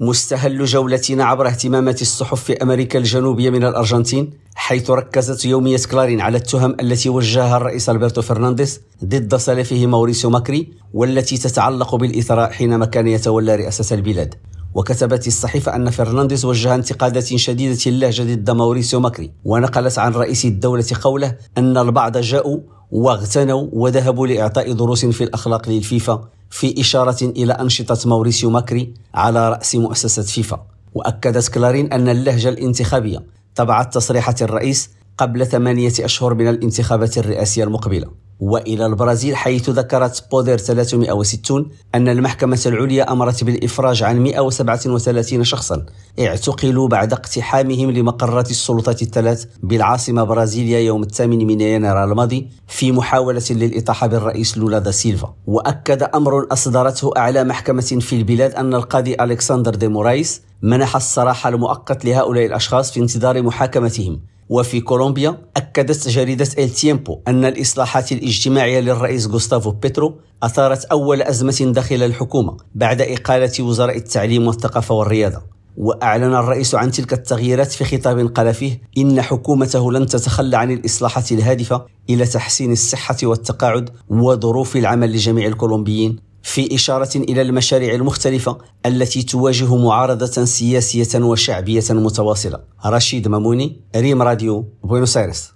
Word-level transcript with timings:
مستهل 0.00 0.64
جولتنا 0.64 1.24
عبر 1.24 1.46
اهتمامات 1.46 2.02
الصحف 2.02 2.44
في 2.44 2.62
أمريكا 2.62 2.98
الجنوبية 2.98 3.50
من 3.50 3.64
الأرجنتين 3.64 4.30
حيث 4.54 4.90
ركزت 4.90 5.44
يومية 5.44 5.78
كلارين 5.90 6.20
على 6.20 6.38
التهم 6.38 6.76
التي 6.80 7.08
وجهها 7.08 7.56
الرئيس 7.56 7.90
ألبرتو 7.90 8.22
فرنانديز 8.22 8.80
ضد 9.04 9.36
سلفه 9.36 9.86
موريسيو 9.86 10.30
ماكري 10.30 10.72
والتي 10.94 11.36
تتعلق 11.38 11.94
بالإثراء 11.94 12.50
حينما 12.50 12.86
كان 12.86 13.06
يتولى 13.06 13.56
رئاسة 13.56 13.94
البلاد. 13.96 14.34
وكتبت 14.74 15.26
الصحيفة 15.26 15.76
أن 15.76 15.90
فرنانديز 15.90 16.44
وجه 16.44 16.74
انتقادات 16.74 17.36
شديدة 17.36 17.78
اللهجة 17.86 18.22
ضد 18.22 18.50
موريسيو 18.50 19.00
ماكري 19.00 19.30
ونقلت 19.44 19.98
عن 19.98 20.12
رئيس 20.12 20.44
الدولة 20.44 20.86
قوله 21.02 21.36
أن 21.58 21.76
البعض 21.76 22.18
جاءوا 22.18 22.58
واغتنوا 22.90 23.68
وذهبوا 23.72 24.26
لإعطاء 24.26 24.72
دروس 24.72 25.06
في 25.06 25.24
الأخلاق 25.24 25.68
للفيفا 25.68 26.28
في 26.50 26.80
إشارة 26.80 27.24
إلى 27.24 27.52
أنشطة 27.52 28.08
موريسيو 28.08 28.50
ماكري 28.50 28.94
على 29.14 29.48
رأس 29.48 29.74
مؤسسة 29.74 30.22
فيفا. 30.22 30.66
وأكدت 30.94 31.48
كلارين 31.48 31.92
أن 31.92 32.08
اللهجة 32.08 32.48
الانتخابية 32.48 33.22
تبعت 33.54 33.94
تصريحات 33.94 34.42
الرئيس 34.42 34.90
قبل 35.18 35.46
ثمانية 35.46 35.92
أشهر 36.00 36.34
من 36.34 36.48
الانتخابات 36.48 37.18
الرئاسية 37.18 37.64
المقبلة. 37.64 38.27
وإلى 38.40 38.86
البرازيل 38.86 39.36
حيث 39.36 39.70
ذكرت 39.70 40.24
بودير 40.30 40.56
360 40.58 41.66
أن 41.94 42.08
المحكمة 42.08 42.60
العليا 42.66 43.12
أمرت 43.12 43.44
بالإفراج 43.44 44.02
عن 44.02 44.20
137 44.20 45.44
شخصا 45.44 45.86
اعتقلوا 46.20 46.88
بعد 46.88 47.12
اقتحامهم 47.12 47.90
لمقرات 47.90 48.50
السلطات 48.50 49.02
الثلاث 49.02 49.44
بالعاصمة 49.62 50.24
برازيليا 50.24 50.78
يوم 50.78 51.02
الثامن 51.02 51.46
من 51.46 51.60
يناير 51.60 52.04
الماضي 52.04 52.48
في 52.68 52.92
محاولة 52.92 53.42
للإطاحة 53.50 54.06
بالرئيس 54.06 54.58
لولا 54.58 54.78
دا 54.78 54.90
سيلفا. 54.90 55.34
وأكد 55.46 56.02
أمر 56.02 56.46
أصدرته 56.52 57.12
أعلى 57.16 57.44
محكمة 57.44 57.80
في 57.82 58.16
البلاد 58.16 58.54
أن 58.54 58.74
القاضي 58.74 59.14
ألكسندر 59.20 59.74
دي 59.74 59.88
مورايس 59.88 60.40
منح 60.62 60.96
السراح 60.96 61.48
المؤقت 61.48 62.04
لهؤلاء 62.04 62.46
الأشخاص 62.46 62.92
في 62.92 63.00
انتظار 63.00 63.42
محاكمتهم. 63.42 64.20
وفي 64.48 64.80
كولومبيا 64.80 65.38
أكدت 65.56 66.08
جريدة 66.08 66.48
إل 66.58 66.70
تيمبو 66.70 67.20
أن 67.28 67.44
الإصلاحات 67.44 68.12
الاجتماعية 68.12 68.80
للرئيس 68.80 69.26
غوستافو 69.26 69.70
بيترو 69.70 70.14
أثارت 70.42 70.84
أول 70.84 71.22
أزمة 71.22 71.72
داخل 71.72 72.02
الحكومة 72.02 72.56
بعد 72.74 73.00
إقالة 73.00 73.52
وزراء 73.60 73.96
التعليم 73.96 74.46
والثقافة 74.46 74.94
والرياضة. 74.94 75.42
وأعلن 75.76 76.34
الرئيس 76.34 76.74
عن 76.74 76.90
تلك 76.90 77.12
التغييرات 77.12 77.72
في 77.72 77.84
خطاب 77.84 78.26
قال 78.26 78.54
فيه 78.54 78.80
إن 78.98 79.22
حكومته 79.22 79.92
لن 79.92 80.06
تتخلى 80.06 80.56
عن 80.56 80.70
الإصلاحات 80.70 81.32
الهادفة 81.32 81.86
إلى 82.10 82.26
تحسين 82.26 82.72
الصحة 82.72 83.16
والتقاعد 83.22 83.90
وظروف 84.08 84.76
العمل 84.76 85.12
لجميع 85.12 85.46
الكولومبيين. 85.46 86.27
في 86.48 86.74
إشارة 86.74 87.16
إلى 87.16 87.42
المشاريع 87.42 87.94
المختلفة 87.94 88.58
التي 88.86 89.22
تواجه 89.22 89.76
معارضة 89.76 90.44
سياسية 90.44 91.22
وشعبية 91.24 91.84
متواصلة. 91.90 92.60
رشيد 92.86 93.28
ماموني 93.28 93.80
ريم 93.96 94.22
راديو 94.22 94.64
بوينوس 94.84 95.16
آيرس 95.16 95.46